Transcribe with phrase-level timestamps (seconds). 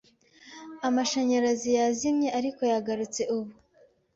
[0.87, 3.51] Amashanyarazi yazimye, ariko yagarutse ubu.